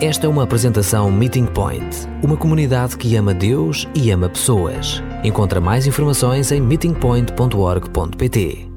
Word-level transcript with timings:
Esta 0.00 0.26
é 0.26 0.28
uma 0.28 0.44
apresentação 0.44 1.10
Meeting 1.10 1.46
Point, 1.46 2.06
uma 2.22 2.36
comunidade 2.36 2.96
que 2.96 3.16
ama 3.16 3.34
Deus 3.34 3.84
e 3.96 4.12
ama 4.12 4.28
pessoas. 4.28 5.02
Encontra 5.24 5.60
mais 5.60 5.88
informações 5.88 6.52
em 6.52 6.60
meetingpoint.org.pt. 6.60 8.68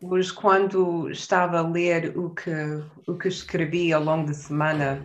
Hoje, 0.00 0.32
quando 0.32 1.10
estava 1.10 1.58
a 1.58 1.68
ler 1.68 2.16
o 2.16 2.30
que, 2.30 2.52
o 3.08 3.18
que 3.18 3.26
escrevi 3.26 3.92
ao 3.92 4.04
longo 4.04 4.28
da 4.28 4.34
semana, 4.34 5.04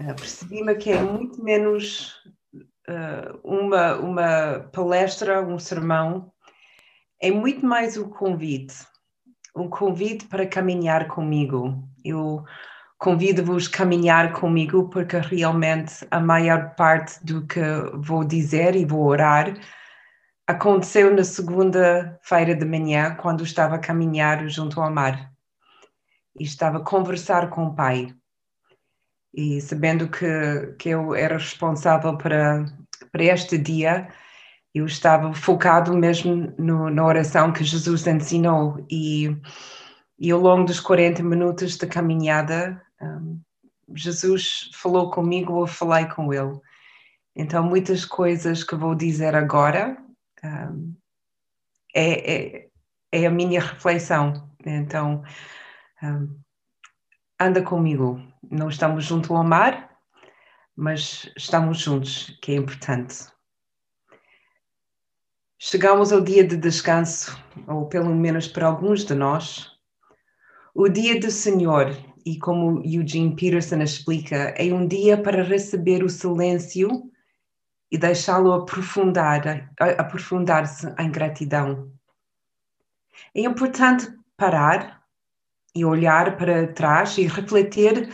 uh, 0.00 0.14
percebi-me 0.16 0.74
que 0.74 0.90
é 0.90 1.00
muito 1.00 1.40
menos 1.40 2.12
uh, 2.88 3.38
uma, 3.44 3.94
uma 3.98 4.68
palestra, 4.72 5.46
um 5.46 5.60
sermão, 5.60 6.32
é 7.22 7.30
muito 7.30 7.64
mais 7.64 7.96
um 7.96 8.08
convite 8.08 8.74
um 9.56 9.68
convite 9.68 10.26
para 10.26 10.46
caminhar 10.46 11.06
comigo. 11.06 11.88
Eu 12.04 12.44
convido-vos 13.04 13.66
a 13.66 13.70
caminhar 13.70 14.32
comigo 14.32 14.88
porque 14.88 15.18
realmente 15.18 16.06
a 16.10 16.18
maior 16.18 16.74
parte 16.74 17.22
do 17.22 17.46
que 17.46 17.60
vou 17.98 18.24
dizer 18.24 18.74
e 18.74 18.86
vou 18.86 19.04
orar 19.04 19.54
aconteceu 20.46 21.14
na 21.14 21.22
segunda-feira 21.22 22.54
de 22.54 22.64
manhã, 22.64 23.14
quando 23.16 23.44
estava 23.44 23.74
a 23.74 23.78
caminhar 23.78 24.48
junto 24.48 24.80
ao 24.80 24.90
mar 24.90 25.30
e 26.40 26.44
estava 26.44 26.78
a 26.78 26.84
conversar 26.84 27.50
com 27.50 27.66
o 27.66 27.74
pai. 27.74 28.14
E 29.34 29.60
sabendo 29.60 30.08
que, 30.08 30.74
que 30.78 30.88
eu 30.88 31.14
era 31.14 31.36
responsável 31.36 32.16
para, 32.16 32.64
para 33.12 33.24
este 33.24 33.58
dia, 33.58 34.08
eu 34.74 34.86
estava 34.86 35.34
focado 35.34 35.94
mesmo 35.94 36.54
no, 36.58 36.88
na 36.88 37.04
oração 37.04 37.52
que 37.52 37.64
Jesus 37.64 38.06
ensinou 38.06 38.82
e, 38.90 39.36
e 40.18 40.30
ao 40.30 40.40
longo 40.40 40.64
dos 40.64 40.80
40 40.80 41.22
minutos 41.22 41.76
de 41.76 41.86
caminhada, 41.86 42.82
um, 43.00 43.40
Jesus 43.94 44.70
falou 44.74 45.10
comigo, 45.10 45.60
eu 45.62 45.66
falei 45.66 46.06
com 46.06 46.32
ele. 46.32 46.60
Então, 47.36 47.62
muitas 47.64 48.04
coisas 48.04 48.62
que 48.62 48.74
vou 48.74 48.94
dizer 48.94 49.34
agora 49.34 49.96
um, 50.42 50.94
é, 51.94 52.34
é, 52.34 52.68
é, 53.12 53.26
a 53.26 53.30
minha 53.30 53.60
reflexão. 53.60 54.50
Então, 54.64 55.22
um, 56.02 56.40
anda 57.40 57.62
comigo. 57.62 58.20
Não 58.50 58.68
estamos 58.68 59.04
junto 59.04 59.34
ao 59.34 59.44
mar, 59.44 59.90
mas 60.76 61.30
estamos 61.36 61.78
juntos, 61.78 62.38
que 62.42 62.52
é 62.52 62.56
importante. 62.56 63.26
Chegamos 65.58 66.12
ao 66.12 66.20
dia 66.20 66.46
de 66.46 66.56
descanso, 66.56 67.40
ou 67.66 67.88
pelo 67.88 68.14
menos 68.14 68.46
para 68.46 68.66
alguns 68.66 69.04
de 69.04 69.14
nós. 69.14 69.72
O 70.74 70.88
dia 70.88 71.18
do 71.18 71.30
Senhor, 71.30 71.96
e 72.24 72.38
como 72.38 72.82
Eugene 72.84 73.36
Peterson 73.36 73.82
explica, 73.82 74.54
é 74.56 74.72
um 74.72 74.86
dia 74.86 75.20
para 75.20 75.42
receber 75.42 76.02
o 76.02 76.08
silêncio 76.08 77.10
e 77.90 77.98
deixá-lo 77.98 78.52
aprofundar, 78.52 79.70
aprofundar-se 79.98 80.92
em 80.98 81.10
gratidão. 81.10 81.92
É 83.34 83.42
importante 83.42 84.12
parar 84.36 85.02
e 85.74 85.84
olhar 85.84 86.36
para 86.36 86.72
trás 86.72 87.16
e 87.18 87.26
refletir 87.26 88.12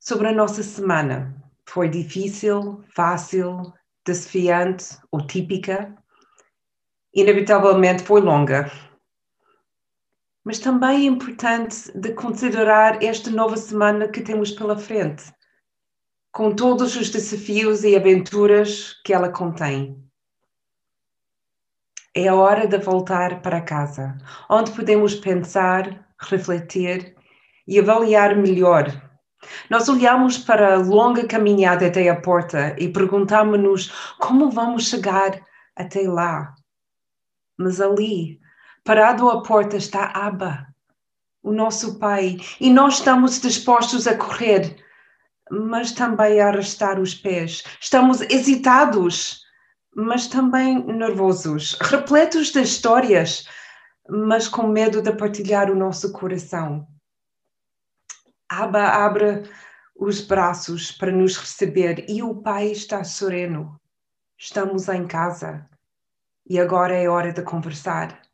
sobre 0.00 0.28
a 0.28 0.32
nossa 0.32 0.62
semana. 0.62 1.34
Foi 1.66 1.88
difícil, 1.88 2.82
fácil, 2.94 3.72
desafiante 4.04 4.96
ou 5.12 5.26
típica? 5.26 5.94
inevitavelmente 7.14 8.02
foi 8.04 8.20
longa. 8.20 8.70
Mas 10.48 10.60
também 10.60 11.02
é 11.02 11.10
importante 11.10 11.92
de 11.94 12.14
considerar 12.14 13.02
esta 13.04 13.30
nova 13.30 13.54
semana 13.54 14.08
que 14.08 14.22
temos 14.22 14.50
pela 14.50 14.78
frente, 14.78 15.24
com 16.32 16.56
todos 16.56 16.96
os 16.96 17.10
desafios 17.10 17.84
e 17.84 17.94
aventuras 17.94 18.94
que 19.04 19.12
ela 19.12 19.28
contém. 19.28 20.02
É 22.14 22.28
a 22.28 22.34
hora 22.34 22.66
de 22.66 22.78
voltar 22.78 23.42
para 23.42 23.60
casa, 23.60 24.16
onde 24.48 24.70
podemos 24.70 25.14
pensar, 25.16 26.08
refletir 26.18 27.14
e 27.66 27.78
avaliar 27.78 28.34
melhor. 28.34 28.86
Nós 29.68 29.86
olhamos 29.86 30.38
para 30.38 30.76
a 30.76 30.78
longa 30.78 31.26
caminhada 31.26 31.88
até 31.88 32.08
a 32.08 32.18
porta 32.18 32.74
e 32.78 32.88
perguntamos-nos 32.88 33.92
como 34.18 34.50
vamos 34.50 34.88
chegar 34.88 35.42
até 35.76 36.08
lá 36.08 36.54
mas 37.58 37.80
ali, 37.80 38.40
parado 38.88 39.28
à 39.28 39.42
porta, 39.42 39.76
está 39.76 40.06
Abba, 40.14 40.66
o 41.42 41.52
nosso 41.52 41.98
Pai, 41.98 42.38
e 42.58 42.70
nós 42.70 42.94
estamos 42.94 43.38
dispostos 43.38 44.06
a 44.06 44.16
correr, 44.16 44.82
mas 45.50 45.92
também 45.92 46.40
a 46.40 46.48
arrastar 46.48 46.98
os 46.98 47.14
pés. 47.14 47.62
Estamos 47.82 48.22
hesitados, 48.22 49.44
mas 49.94 50.26
também 50.26 50.82
nervosos, 50.86 51.76
repletos 51.82 52.50
de 52.50 52.62
histórias, 52.62 53.46
mas 54.08 54.48
com 54.48 54.68
medo 54.68 55.02
de 55.02 55.12
partilhar 55.12 55.70
o 55.70 55.76
nosso 55.76 56.10
coração. 56.10 56.88
Abba 58.48 58.88
abre 59.04 59.42
os 59.96 60.22
braços 60.22 60.92
para 60.92 61.12
nos 61.12 61.36
receber 61.36 62.06
e 62.08 62.22
o 62.22 62.36
Pai 62.36 62.68
está 62.68 63.04
sereno. 63.04 63.78
Estamos 64.38 64.88
em 64.88 65.06
casa 65.06 65.68
e 66.48 66.58
agora 66.58 66.96
é 66.96 67.06
hora 67.06 67.34
de 67.34 67.42
conversar. 67.42 68.27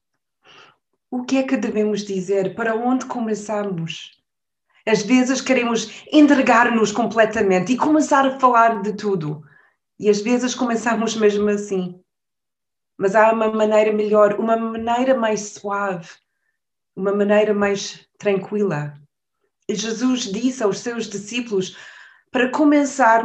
O 1.15 1.23
que 1.23 1.37
é 1.37 1.45
que 1.45 1.57
devemos 1.57 2.05
dizer? 2.05 2.57
Para 2.57 2.75
onde 2.75 3.07
começamos? 3.07 4.21
Às 4.85 5.05
vezes 5.05 5.41
queremos 5.41 6.03
entregar-nos 6.11 6.91
completamente 6.91 7.73
e 7.73 7.77
começar 7.77 8.27
a 8.27 8.41
falar 8.41 8.83
de 8.83 8.95
tudo. 8.95 9.41
E 9.97 10.11
às 10.11 10.21
vezes 10.21 10.57
começamos 10.57 11.15
mesmo 11.15 11.49
assim. 11.51 12.03
Mas 12.99 13.15
há 13.15 13.31
uma 13.31 13.49
maneira 13.49 13.93
melhor, 13.93 14.41
uma 14.41 14.57
maneira 14.57 15.15
mais 15.15 15.53
suave, 15.53 16.11
uma 16.97 17.15
maneira 17.15 17.55
mais 17.55 18.05
tranquila. 18.19 19.01
E 19.69 19.75
Jesus 19.77 20.23
disse 20.23 20.65
aos 20.65 20.81
seus 20.81 21.07
discípulos 21.07 21.77
para 22.33 22.51
começar, 22.51 23.25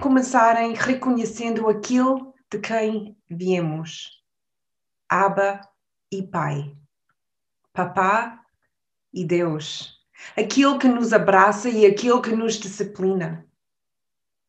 começarem 0.00 0.72
reconhecendo 0.72 1.68
aquilo 1.68 2.32
de 2.50 2.58
quem 2.58 3.14
viemos. 3.28 4.18
Abba 5.10 5.60
e 6.10 6.22
Pai, 6.22 6.74
Papá 7.78 8.44
e 9.14 9.24
Deus, 9.24 10.00
aquele 10.36 10.78
que 10.78 10.88
nos 10.88 11.12
abraça 11.12 11.68
e 11.68 11.86
aquele 11.86 12.20
que 12.20 12.34
nos 12.34 12.54
disciplina. 12.54 13.46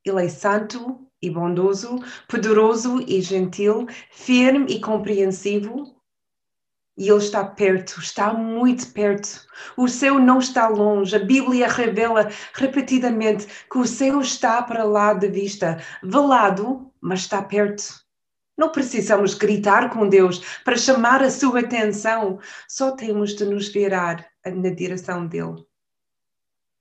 Ele 0.03 0.25
é 0.25 0.27
santo 0.27 1.07
e 1.21 1.29
bondoso, 1.29 1.99
poderoso 2.27 2.99
e 3.07 3.21
gentil, 3.21 3.85
firme 4.09 4.73
e 4.73 4.81
compreensivo. 4.81 5.95
E 6.97 7.07
Ele 7.07 7.19
está 7.19 7.45
perto, 7.45 7.99
está 7.99 8.33
muito 8.33 8.91
perto. 8.93 9.45
O 9.77 9.87
céu 9.87 10.17
não 10.17 10.39
está 10.39 10.67
longe. 10.67 11.15
A 11.15 11.19
Bíblia 11.19 11.67
revela 11.67 12.31
repetidamente 12.55 13.45
que 13.71 13.77
o 13.77 13.85
céu 13.85 14.21
está 14.21 14.59
para 14.63 14.83
lá 14.83 15.13
de 15.13 15.29
vista, 15.29 15.79
velado, 16.01 16.91
mas 16.99 17.19
está 17.19 17.43
perto. 17.43 18.08
Não 18.59 18.73
precisamos 18.73 19.35
gritar 19.35 19.89
com 19.89 20.09
Deus 20.09 20.59
para 20.65 20.75
chamar 20.75 21.23
a 21.23 21.31
sua 21.31 21.61
atenção, 21.61 22.39
só 22.67 22.91
temos 22.91 23.33
de 23.33 23.45
nos 23.45 23.69
virar 23.69 24.27
na 24.45 24.69
direção 24.69 25.25
dele. 25.25 25.65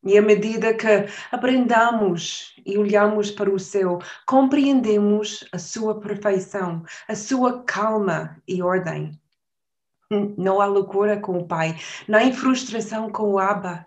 E 0.03 0.19
à 0.19 0.21
medida 0.21 0.75
que 0.75 1.07
aprendamos 1.31 2.53
e 2.67 2.77
olhamos 2.77 3.31
para 3.31 3.49
o 3.49 3.61
céu, 3.61 4.01
compreendemos 4.27 5.49
a 5.53 5.59
sua 5.61 6.01
perfeição, 6.01 6.83
a 7.07 7.15
sua 7.15 7.63
calma 7.63 8.43
e 8.49 8.61
ordem. 8.61 9.13
Não 10.37 10.61
há 10.61 10.67
loucura 10.67 11.21
com 11.21 11.39
o 11.39 11.47
Pai, 11.47 11.79
nem 12.09 12.33
frustração 12.33 13.09
com 13.09 13.35
o 13.35 13.39
Abba. 13.39 13.87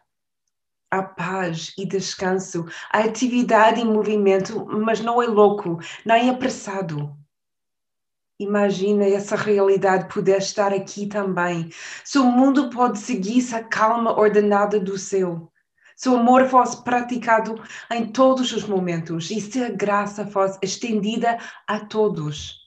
Há 0.90 1.04
paz 1.04 1.74
e 1.78 1.86
descanso, 1.86 2.66
há 2.90 3.00
atividade 3.00 3.82
e 3.82 3.86
movimento, 3.86 4.66
mas 4.66 5.02
não 5.02 5.22
é 5.22 5.28
louco, 5.28 5.78
nem 6.06 6.30
apressado. 6.30 7.20
Imagina 8.42 9.06
essa 9.06 9.36
realidade 9.36 10.12
poder 10.12 10.40
estar 10.40 10.74
aqui 10.74 11.06
também. 11.06 11.70
Se 12.04 12.18
o 12.18 12.24
mundo 12.24 12.72
pode 12.72 12.98
seguir 12.98 13.44
a 13.54 13.64
calma 13.64 14.20
ordenada 14.20 14.80
do 14.80 14.98
céu, 14.98 15.52
se 15.96 16.10
o 16.10 16.16
amor 16.16 16.48
fosse 16.48 16.84
praticado 16.84 17.62
em 17.92 18.12
todos 18.12 18.52
os 18.52 18.64
momentos 18.64 19.30
e 19.30 19.40
se 19.40 19.64
a 19.64 19.70
graça 19.70 20.26
fosse 20.26 20.58
estendida 20.64 21.38
a 21.68 21.82
todos 21.82 22.58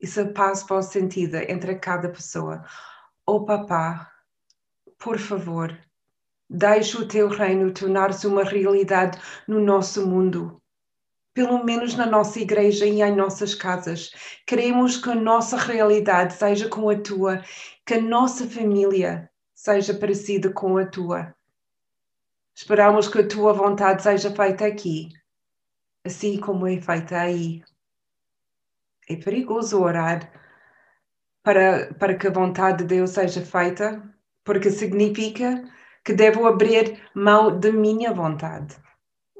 e 0.00 0.06
se 0.06 0.20
a 0.22 0.32
paz 0.32 0.62
fosse 0.62 0.94
sentida 0.94 1.52
entre 1.52 1.74
cada 1.74 2.08
pessoa. 2.08 2.64
Oh, 3.26 3.44
papá, 3.44 4.10
por 4.98 5.18
favor, 5.18 5.78
deixe 6.48 6.96
o 6.96 7.06
teu 7.06 7.28
reino 7.28 7.70
tornar-se 7.74 8.26
uma 8.26 8.42
realidade 8.42 9.20
no 9.46 9.60
nosso 9.60 10.06
mundo 10.06 10.59
pelo 11.32 11.64
menos 11.64 11.94
na 11.94 12.06
nossa 12.06 12.40
igreja 12.40 12.86
e 12.86 13.02
em 13.02 13.14
nossas 13.14 13.54
casas. 13.54 14.10
Queremos 14.46 14.96
que 14.96 15.10
a 15.10 15.14
nossa 15.14 15.56
realidade 15.56 16.34
seja 16.34 16.68
com 16.68 16.88
a 16.88 16.96
tua, 16.96 17.42
que 17.86 17.94
a 17.94 18.00
nossa 18.00 18.48
família 18.48 19.30
seja 19.54 19.94
parecida 19.94 20.52
com 20.52 20.76
a 20.76 20.86
tua. 20.86 21.34
Esperamos 22.54 23.08
que 23.08 23.20
a 23.20 23.28
tua 23.28 23.52
vontade 23.52 24.02
seja 24.02 24.30
feita 24.30 24.66
aqui, 24.66 25.08
assim 26.04 26.38
como 26.38 26.66
é 26.66 26.80
feita 26.80 27.18
aí. 27.18 27.62
É 29.08 29.16
perigoso 29.16 29.80
orar 29.80 30.30
para, 31.42 31.94
para 31.94 32.14
que 32.14 32.26
a 32.26 32.32
vontade 32.32 32.78
de 32.78 32.84
Deus 32.84 33.10
seja 33.10 33.44
feita, 33.44 34.02
porque 34.44 34.70
significa 34.70 35.64
que 36.04 36.12
devo 36.12 36.46
abrir 36.46 37.00
mão 37.14 37.58
da 37.58 37.72
minha 37.72 38.12
vontade. 38.12 38.76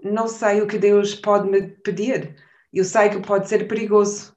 Não 0.03 0.27
sei 0.27 0.63
o 0.63 0.67
que 0.67 0.79
Deus 0.79 1.15
pode 1.15 1.49
me 1.49 1.63
pedir. 1.63 2.37
Eu 2.73 2.85
sei 2.85 3.11
que 3.11 3.21
pode 3.21 3.49
ser 3.49 3.67
perigoso. 3.69 4.37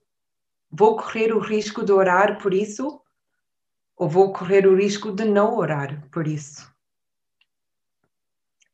Vou 0.72 0.96
correr 0.98 1.34
o 1.34 1.40
risco 1.40 1.86
de 1.86 1.92
orar 1.92 2.42
por 2.42 2.54
isso? 2.54 3.02
Ou 3.96 4.10
vou 4.10 4.34
correr 4.34 4.66
o 4.66 4.76
risco 4.76 5.12
de 5.12 5.24
não 5.24 5.56
orar 5.56 6.08
por 6.10 6.28
isso? 6.28 6.74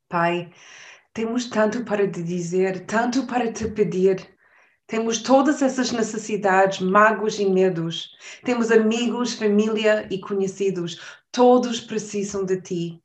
Pai, 0.08 0.50
temos 1.12 1.48
tanto 1.48 1.84
para 1.84 2.10
te 2.10 2.22
dizer, 2.22 2.86
tanto 2.86 3.26
para 3.26 3.52
te 3.52 3.68
pedir. 3.68 4.36
Temos 4.86 5.22
todas 5.22 5.62
essas 5.62 5.92
necessidades, 5.92 6.80
mágoas 6.80 7.38
e 7.38 7.46
medos. 7.46 8.10
Temos 8.44 8.72
amigos, 8.72 9.34
família 9.34 10.08
e 10.10 10.18
conhecidos. 10.18 11.20
Todos 11.30 11.80
precisam 11.80 12.44
de 12.44 12.60
ti. 12.60 13.02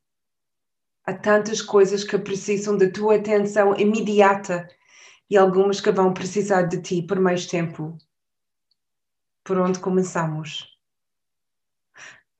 Há 1.07 1.13
tantas 1.13 1.61
coisas 1.61 2.03
que 2.03 2.17
precisam 2.17 2.75
da 2.75 2.89
tua 2.89 3.17
atenção 3.17 3.79
imediata 3.79 4.67
e 5.29 5.37
algumas 5.37 5.79
que 5.79 5.91
vão 5.91 6.11
precisar 6.11 6.63
de 6.63 6.81
ti 6.81 7.03
por 7.03 7.19
mais 7.19 7.45
tempo. 7.45 7.95
Por 9.43 9.59
onde 9.59 9.77
começamos? 9.77 10.75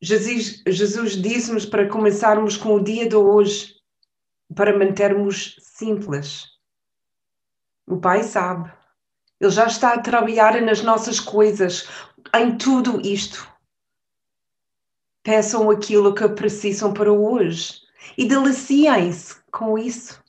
Jesus, 0.02 0.64
Jesus 0.66 1.12
disse-nos 1.12 1.68
para 1.68 1.88
começarmos 1.88 2.58
com 2.58 2.74
o 2.74 2.84
dia 2.84 3.08
de 3.08 3.16
hoje, 3.16 3.76
para 4.56 4.76
mantermos 4.76 5.58
simples. 5.60 6.48
O 7.86 7.98
Pai 7.98 8.24
sabe, 8.24 8.72
Ele 9.40 9.52
já 9.52 9.68
está 9.68 9.94
a 9.94 10.02
trabalhar 10.02 10.60
nas 10.60 10.82
nossas 10.82 11.20
coisas, 11.20 11.88
em 12.34 12.58
tudo 12.58 13.00
isto. 13.02 13.48
Peçam 15.22 15.70
aquilo 15.70 16.16
que 16.16 16.28
precisam 16.30 16.92
para 16.92 17.14
hoje 17.14 17.85
e 18.18 18.25
deliciem-se 18.25 19.36
com 19.51 19.77
isso. 19.77 20.24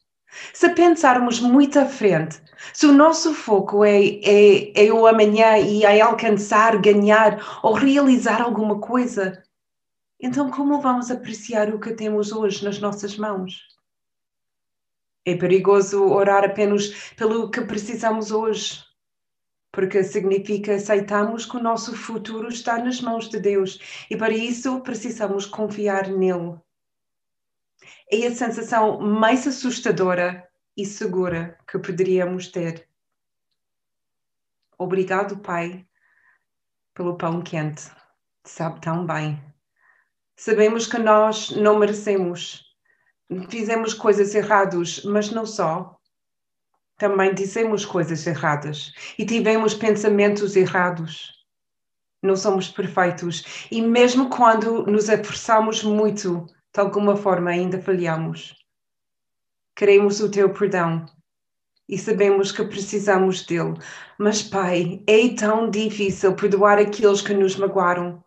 Se 0.52 0.68
pensarmos 0.70 1.40
muito 1.40 1.78
à 1.78 1.86
frente, 1.86 2.40
se 2.72 2.86
o 2.86 2.92
nosso 2.92 3.34
foco 3.34 3.84
é, 3.84 4.00
é, 4.22 4.86
é 4.86 4.92
o 4.92 5.06
amanhã 5.06 5.58
e 5.58 5.84
é 5.84 6.00
alcançar, 6.00 6.80
ganhar 6.80 7.60
ou 7.62 7.72
realizar 7.72 8.42
alguma 8.42 8.80
coisa, 8.80 9.42
então 10.20 10.50
como 10.50 10.80
vamos 10.80 11.10
apreciar 11.10 11.74
o 11.74 11.80
que 11.80 11.94
temos 11.94 12.32
hoje 12.32 12.64
nas 12.64 12.78
nossas 12.78 13.16
mãos? 13.16 13.62
É 15.24 15.34
perigoso 15.34 16.04
orar 16.04 16.44
apenas 16.44 17.12
pelo 17.16 17.50
que 17.50 17.60
precisamos 17.62 18.30
hoje, 18.30 18.84
porque 19.72 20.04
significa 20.04 20.74
aceitarmos 20.74 21.44
que 21.44 21.56
o 21.56 21.62
nosso 21.62 21.96
futuro 21.96 22.48
está 22.48 22.78
nas 22.78 23.00
mãos 23.00 23.28
de 23.28 23.40
Deus 23.40 23.78
e 24.10 24.16
para 24.16 24.32
isso 24.32 24.80
precisamos 24.80 25.46
confiar 25.46 26.08
nele 26.08 26.58
é 28.10 28.26
a 28.26 28.34
sensação 28.34 29.00
mais 29.00 29.46
assustadora 29.46 30.48
e 30.76 30.84
segura 30.84 31.58
que 31.66 31.78
poderíamos 31.78 32.48
ter. 32.48 32.88
Obrigado, 34.78 35.38
Pai, 35.38 35.86
pelo 36.94 37.16
pão 37.16 37.42
quente. 37.42 37.90
Sabe 38.44 38.80
tão 38.80 39.04
bem. 39.04 39.42
Sabemos 40.36 40.86
que 40.86 40.98
nós 40.98 41.50
não 41.50 41.78
merecemos. 41.78 42.64
Fizemos 43.50 43.92
coisas 43.94 44.34
erradas, 44.34 45.02
mas 45.02 45.30
não 45.30 45.46
só. 45.46 45.98
Também 46.96 47.34
dizemos 47.34 47.84
coisas 47.84 48.26
erradas 48.26 48.92
e 49.18 49.26
tivemos 49.26 49.74
pensamentos 49.74 50.54
errados. 50.54 51.32
Não 52.22 52.36
somos 52.36 52.68
perfeitos 52.68 53.66
e, 53.70 53.82
mesmo 53.82 54.30
quando 54.30 54.86
nos 54.86 55.08
esforçamos 55.08 55.82
muito, 55.82 56.46
de 56.76 56.80
alguma 56.80 57.16
forma 57.16 57.50
ainda 57.50 57.80
falhamos. 57.80 58.54
Queremos 59.74 60.20
o 60.20 60.30
teu 60.30 60.52
perdão 60.52 61.06
e 61.88 61.96
sabemos 61.96 62.52
que 62.52 62.62
precisamos 62.64 63.46
dele, 63.46 63.78
mas, 64.18 64.42
Pai, 64.42 65.02
é 65.06 65.34
tão 65.34 65.70
difícil 65.70 66.36
perdoar 66.36 66.78
aqueles 66.78 67.22
que 67.22 67.32
nos 67.32 67.56
magoaram. 67.56 68.22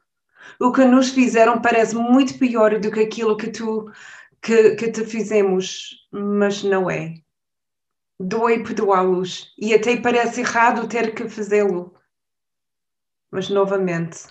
O 0.59 0.71
que 0.71 0.83
nos 0.83 1.09
fizeram 1.09 1.61
parece 1.61 1.95
muito 1.95 2.39
pior 2.39 2.79
do 2.79 2.91
que 2.91 3.01
aquilo 3.01 3.37
que 3.37 3.51
tu 3.51 3.91
que, 4.41 4.75
que 4.75 4.91
te 4.91 5.05
fizemos, 5.05 6.07
mas 6.11 6.63
não 6.63 6.89
é. 6.89 7.13
Dói 8.19 8.63
perdoá-los 8.63 9.53
e 9.59 9.75
até 9.75 9.95
parece 9.97 10.41
errado 10.41 10.87
ter 10.87 11.13
que 11.13 11.29
fazê-lo. 11.29 11.93
Mas 13.29 13.47
novamente, 13.47 14.23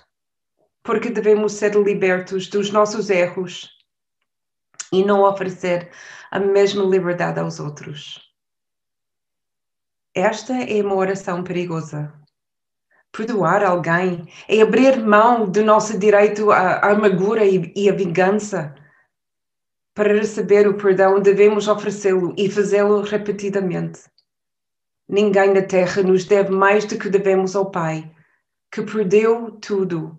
porque 0.82 1.09
devemos 1.09 1.53
ser 1.53 1.76
libertos 1.76 2.49
dos 2.49 2.73
nossos 2.73 3.11
erros 3.11 3.78
e 4.93 5.05
não 5.05 5.23
oferecer 5.23 5.90
a 6.31 6.38
mesma 6.38 6.85
liberdade 6.85 7.40
aos 7.40 7.61
outros. 7.61 8.20
Esta 10.14 10.55
é 10.55 10.82
uma 10.82 10.94
oração 10.94 11.44
perigosa. 11.44 12.12
Perdoar 13.12 13.64
alguém 13.64 14.26
é 14.49 14.61
abrir 14.61 14.99
mão 14.99 15.50
do 15.50 15.64
nosso 15.64 15.99
direito 15.99 16.50
à 16.50 16.90
amargura 16.90 17.44
e 17.44 17.88
à 17.88 17.93
vingança. 17.93 18.75
Para 19.94 20.12
receber 20.12 20.69
o 20.69 20.76
perdão, 20.76 21.20
devemos 21.20 21.67
oferecê-lo 21.69 22.34
e 22.37 22.50
fazê-lo 22.50 23.00
repetidamente. 23.00 24.00
Ninguém 25.08 25.55
na 25.55 25.62
terra 25.62 26.02
nos 26.02 26.25
deve 26.25 26.50
mais 26.50 26.84
do 26.84 26.99
que 26.99 27.08
devemos 27.08 27.56
ao 27.56 27.70
Pai, 27.70 28.14
que 28.70 28.82
perdeu 28.82 29.52
tudo 29.52 30.17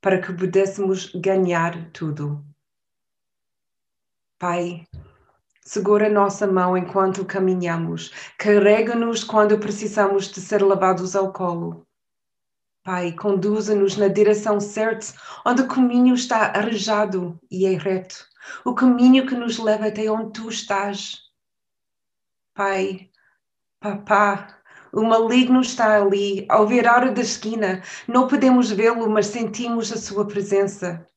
para 0.00 0.20
que 0.20 0.32
pudéssemos 0.32 1.12
ganhar 1.14 1.90
tudo. 1.92 2.44
Pai, 4.42 4.84
segura 5.60 6.08
nossa 6.08 6.48
mão 6.48 6.76
enquanto 6.76 7.24
caminhamos, 7.24 8.12
carrega-nos 8.36 9.22
quando 9.22 9.56
precisamos 9.56 10.26
de 10.26 10.40
ser 10.40 10.64
lavados 10.64 11.14
ao 11.14 11.32
colo. 11.32 11.86
Pai, 12.82 13.12
conduza-nos 13.12 13.96
na 13.96 14.08
direção 14.08 14.58
certa, 14.58 15.14
onde 15.46 15.62
o 15.62 15.68
caminho 15.68 16.12
está 16.12 16.58
arejado 16.58 17.38
e 17.48 17.66
é 17.66 17.78
reto, 17.78 18.16
o 18.64 18.74
caminho 18.74 19.28
que 19.28 19.36
nos 19.36 19.58
leva 19.58 19.86
até 19.86 20.10
onde 20.10 20.32
tu 20.32 20.48
estás. 20.48 21.18
Pai, 22.52 23.10
papá, 23.78 24.58
o 24.92 25.04
maligno 25.04 25.60
está 25.60 26.02
ali, 26.02 26.46
ao 26.48 26.66
virar 26.66 27.14
da 27.14 27.20
esquina. 27.20 27.80
Não 28.08 28.26
podemos 28.26 28.72
vê-lo, 28.72 29.08
mas 29.08 29.26
sentimos 29.26 29.92
a 29.92 29.96
sua 29.96 30.26
presença. 30.26 31.08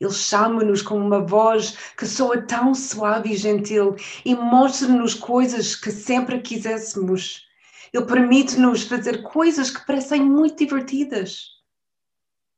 Ele 0.00 0.12
chama-nos 0.12 0.80
com 0.80 0.96
uma 0.96 1.20
voz 1.20 1.76
que 1.96 2.06
soa 2.06 2.40
tão 2.40 2.72
suave 2.72 3.32
e 3.32 3.36
gentil 3.36 3.96
e 4.24 4.34
mostra-nos 4.34 5.12
coisas 5.12 5.74
que 5.74 5.90
sempre 5.90 6.40
quiséssemos. 6.40 7.46
Ele 7.92 8.06
permite-nos 8.06 8.84
fazer 8.84 9.22
coisas 9.22 9.70
que 9.70 9.84
parecem 9.84 10.22
muito 10.22 10.58
divertidas. 10.58 11.48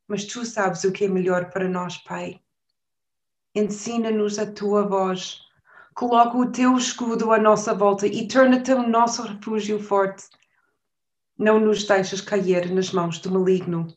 Mas 0.07 0.25
tu 0.25 0.45
sabes 0.45 0.83
o 0.83 0.91
que 0.91 1.05
é 1.05 1.07
melhor 1.07 1.49
para 1.49 1.67
nós, 1.67 1.97
Pai. 1.97 2.39
Ensina-nos 3.55 4.37
a 4.37 4.45
tua 4.45 4.87
voz. 4.87 5.39
Coloca 5.95 6.37
o 6.37 6.51
teu 6.51 6.77
escudo 6.77 7.31
à 7.31 7.39
nossa 7.39 7.73
volta 7.73 8.05
e 8.05 8.27
torna-te 8.27 8.71
o 8.71 8.87
nosso 8.87 9.23
refúgio 9.23 9.79
forte. 9.79 10.25
Não 11.37 11.59
nos 11.59 11.85
deixes 11.85 12.21
cair 12.21 12.71
nas 12.71 12.91
mãos 12.91 13.17
do 13.19 13.31
maligno 13.31 13.87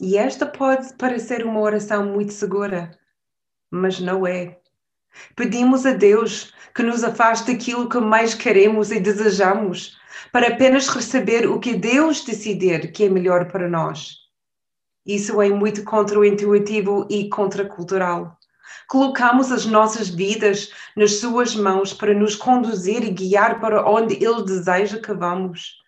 e 0.00 0.16
esta 0.16 0.46
pode 0.46 0.94
parecer 0.94 1.44
uma 1.44 1.60
oração 1.60 2.06
muito 2.06 2.32
segura, 2.32 2.90
mas 3.70 4.00
não 4.00 4.26
é. 4.26 4.58
Pedimos 5.36 5.84
a 5.84 5.92
Deus 5.92 6.54
que 6.74 6.82
nos 6.82 7.04
afaste 7.04 7.52
daquilo 7.52 7.88
que 7.88 7.98
mais 7.98 8.34
queremos 8.34 8.90
e 8.90 8.98
desejamos, 8.98 9.98
para 10.32 10.48
apenas 10.48 10.88
receber 10.88 11.46
o 11.46 11.58
que 11.58 11.74
Deus 11.74 12.24
decidir 12.24 12.92
que 12.92 13.04
é 13.04 13.08
melhor 13.08 13.50
para 13.50 13.68
nós. 13.68 14.16
Isso 15.04 15.40
é 15.42 15.50
muito 15.50 15.84
contraintuitivo 15.84 17.06
e 17.10 17.28
contracultural. 17.28 18.38
Colocamos 18.88 19.52
as 19.52 19.66
nossas 19.66 20.08
vidas 20.08 20.72
nas 20.96 21.20
Suas 21.20 21.54
mãos 21.54 21.92
para 21.92 22.14
nos 22.14 22.36
conduzir 22.36 23.02
e 23.02 23.10
guiar 23.10 23.60
para 23.60 23.88
onde 23.88 24.14
Ele 24.14 24.44
deseja 24.44 24.98
que 24.98 25.12
vamos. 25.12 25.78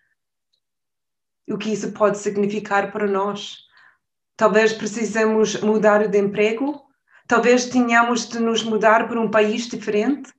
O 1.47 1.57
que 1.57 1.71
isso 1.71 1.91
pode 1.93 2.17
significar 2.17 2.91
para 2.91 3.07
nós? 3.07 3.62
Talvez 4.35 4.73
precisemos 4.73 5.61
mudar 5.61 6.07
de 6.07 6.17
emprego, 6.17 6.81
talvez 7.27 7.65
tenhamos 7.65 8.27
de 8.27 8.39
nos 8.39 8.63
mudar 8.63 9.07
para 9.07 9.21
um 9.21 9.29
país 9.29 9.67
diferente, 9.67 10.33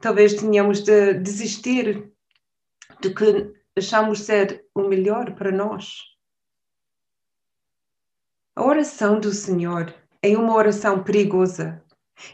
talvez 0.00 0.34
tenhamos 0.34 0.80
de 0.80 1.14
desistir 1.14 2.12
do 3.00 3.14
que 3.14 3.52
achamos 3.76 4.20
ser 4.20 4.64
o 4.74 4.82
melhor 4.82 5.34
para 5.34 5.50
nós. 5.50 5.98
A 8.54 8.64
oração 8.64 9.18
do 9.18 9.32
Senhor 9.32 9.92
é 10.22 10.36
uma 10.36 10.54
oração 10.54 11.02
perigosa, 11.02 11.84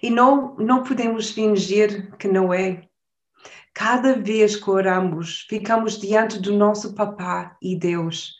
E 0.03 0.11
não, 0.11 0.55
não 0.57 0.83
podemos 0.83 1.31
fingir 1.31 2.15
que 2.19 2.29
não 2.29 2.53
é. 2.53 2.87
Cada 3.73 4.15
vez 4.15 4.57
que 4.57 4.69
oramos, 4.69 5.47
ficamos 5.49 5.99
diante 5.99 6.39
do 6.39 6.53
nosso 6.53 6.95
Papá 6.95 7.57
e 7.63 7.79
Deus, 7.79 8.35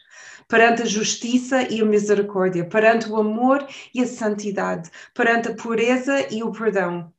perante 0.51 0.83
a 0.83 0.85
justiça 0.85 1.63
e 1.63 1.81
a 1.81 1.85
misericórdia, 1.85 2.69
perante 2.69 3.09
o 3.09 3.17
amor 3.17 3.65
e 3.95 4.03
a 4.03 4.07
santidade, 4.07 4.91
perante 5.15 5.49
a 5.49 5.55
pureza 5.55 6.27
e 6.35 6.43
o 6.43 6.51
perdão. 6.51 7.15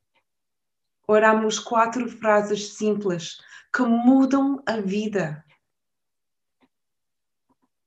Oramos 1.08 1.58
quatro 1.58 2.10
frases 2.10 2.74
simples 2.74 3.38
que 3.74 3.84
mudam 3.84 4.62
a 4.66 4.82
vida. 4.82 5.46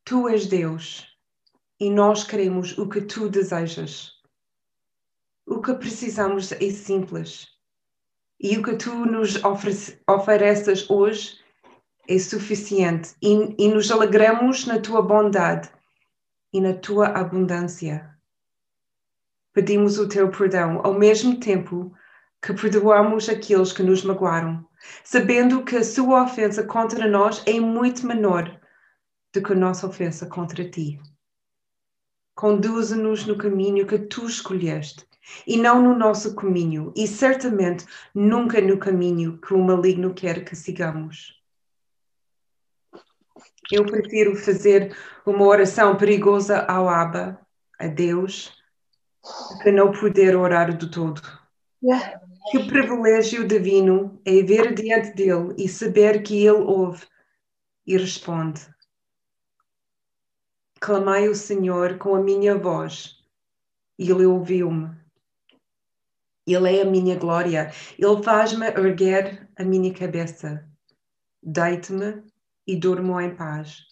Tu 0.02 0.30
és 0.30 0.46
Deus 0.46 1.06
e 1.78 1.90
nós 1.90 2.24
queremos 2.24 2.78
o 2.78 2.88
que 2.88 3.02
tu 3.02 3.28
desejas. 3.28 4.12
O 5.46 5.60
que 5.60 5.74
precisamos 5.74 6.52
é 6.52 6.70
simples. 6.70 7.48
E 8.40 8.56
o 8.56 8.62
que 8.62 8.76
tu 8.76 9.04
nos 9.04 9.34
ofereces 9.44 10.88
hoje 10.88 11.43
é 12.08 12.18
suficiente. 12.18 13.14
E, 13.22 13.54
e 13.58 13.68
nos 13.68 13.90
alegramos 13.90 14.66
na 14.66 14.78
tua 14.78 15.02
bondade 15.02 15.70
e 16.52 16.60
na 16.60 16.74
tua 16.74 17.08
abundância. 17.08 18.14
Pedimos 19.52 19.98
o 19.98 20.08
teu 20.08 20.30
perdão 20.30 20.80
ao 20.84 20.94
mesmo 20.94 21.38
tempo 21.38 21.92
que 22.42 22.52
perdoamos 22.52 23.28
aqueles 23.28 23.72
que 23.72 23.82
nos 23.82 24.02
magoaram, 24.02 24.66
sabendo 25.02 25.64
que 25.64 25.76
a 25.76 25.84
sua 25.84 26.24
ofensa 26.24 26.62
contra 26.62 27.08
nós 27.08 27.42
é 27.46 27.58
muito 27.58 28.06
menor 28.06 28.60
do 29.32 29.42
que 29.42 29.52
a 29.52 29.56
nossa 29.56 29.86
ofensa 29.86 30.26
contra 30.26 30.68
ti. 30.68 31.00
Conduze-nos 32.34 33.26
no 33.26 33.38
caminho 33.38 33.86
que 33.86 33.98
tu 33.98 34.26
escolheste 34.26 35.06
e 35.46 35.56
não 35.56 35.80
no 35.80 35.96
nosso 35.96 36.34
caminho, 36.34 36.92
e 36.94 37.06
certamente 37.06 37.86
nunca 38.14 38.60
no 38.60 38.76
caminho 38.78 39.38
que 39.38 39.54
o 39.54 39.58
maligno 39.58 40.12
quer 40.12 40.44
que 40.44 40.54
sigamos. 40.54 41.43
Eu 43.72 43.86
prefiro 43.86 44.36
fazer 44.36 44.96
uma 45.24 45.44
oração 45.44 45.96
perigosa 45.96 46.64
ao 46.66 46.88
Abba, 46.88 47.40
a 47.78 47.86
Deus, 47.86 48.52
que 49.62 49.70
não 49.70 49.90
poder 49.90 50.36
orar 50.36 50.76
do 50.76 50.90
todo. 50.90 51.22
Que 52.50 52.66
privilégio 52.66 53.46
divino 53.48 54.20
é 54.24 54.42
ver 54.42 54.74
diante 54.74 55.14
dele 55.14 55.54
e 55.56 55.68
saber 55.68 56.22
que 56.22 56.46
ele 56.46 56.58
ouve 56.58 57.06
e 57.86 57.96
responde. 57.96 58.60
Clamei 60.80 61.28
o 61.28 61.34
Senhor 61.34 61.96
com 61.96 62.14
a 62.14 62.20
minha 62.20 62.56
voz 62.56 63.16
e 63.98 64.10
ele 64.10 64.26
ouviu-me. 64.26 64.94
Ele 66.46 66.76
é 66.76 66.82
a 66.82 66.84
minha 66.84 67.18
glória, 67.18 67.72
ele 67.98 68.22
faz-me 68.22 68.66
erguer 68.66 69.48
a 69.56 69.64
minha 69.64 69.94
cabeça. 69.94 70.68
Deito-me 71.42 72.22
e 72.66 72.76
durmo 72.76 73.20
em 73.20 73.34
paz, 73.34 73.84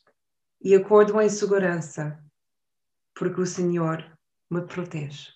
e 0.61 0.75
acordo 0.75 1.21
em 1.21 1.29
segurança, 1.29 2.23
porque 3.15 3.41
o 3.41 3.47
Senhor 3.47 4.05
me 4.51 4.63
protege. 4.63 5.33